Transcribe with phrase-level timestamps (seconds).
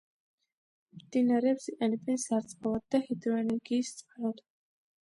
[1.01, 4.49] მდინარეებს იყენებენ სარწყავად და ჰიდროენერგიის წყაროდ.